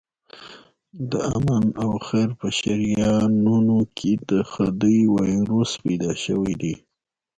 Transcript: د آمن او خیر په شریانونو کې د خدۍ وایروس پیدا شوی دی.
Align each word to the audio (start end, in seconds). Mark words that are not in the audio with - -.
د 1.11 1.13
آمن 1.35 1.65
او 1.83 1.89
خیر 2.07 2.29
په 2.39 2.47
شریانونو 2.57 3.77
کې 3.97 4.11
د 4.29 4.31
خدۍ 4.51 4.99
وایروس 5.15 5.71
پیدا 5.83 6.11
شوی 6.23 6.53
دی. 6.61 6.73